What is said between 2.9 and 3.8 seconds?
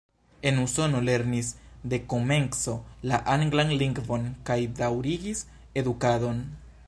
la anglan